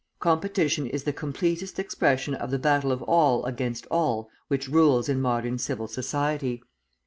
Competition 0.19 0.87
is 0.87 1.03
the 1.03 1.13
completest 1.13 1.77
expression 1.77 2.33
of 2.33 2.49
the 2.49 2.57
battle 2.57 2.91
of 2.91 3.03
all 3.03 3.45
against 3.45 3.85
all 3.91 4.31
which 4.47 4.67
rules 4.67 5.07
in 5.07 5.21
modern 5.21 5.59
civil 5.59 5.87
society. 5.87 6.63